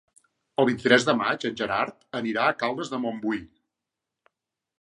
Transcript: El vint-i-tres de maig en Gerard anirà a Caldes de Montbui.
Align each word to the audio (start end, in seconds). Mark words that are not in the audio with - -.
El 0.63 0.67
vint-i-tres 0.69 1.05
de 1.09 1.15
maig 1.19 1.45
en 1.49 1.59
Gerard 1.59 2.07
anirà 2.21 2.47
a 2.49 2.57
Caldes 2.63 2.93
de 2.95 3.01
Montbui. 3.05 3.47